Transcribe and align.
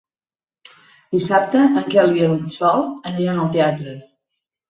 Dissabte 1.15 1.61
en 1.67 1.85
Quel 1.91 2.17
i 2.21 2.25
en 2.29 2.33
Sol 2.57 2.83
aniran 3.13 3.43
al 3.43 3.51
teatre. 3.59 3.97